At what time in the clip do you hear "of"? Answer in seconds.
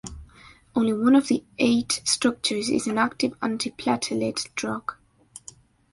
1.15-1.27